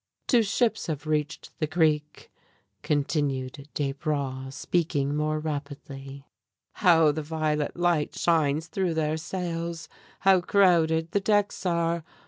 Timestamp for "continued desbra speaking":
2.81-5.15